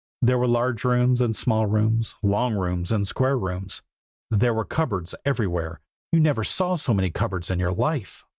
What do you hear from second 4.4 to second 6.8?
were cupboards everywhere, you never saw